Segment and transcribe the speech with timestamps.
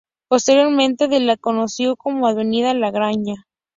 [0.29, 3.45] Posteriormente de la conoció como Avenida Larrañaga.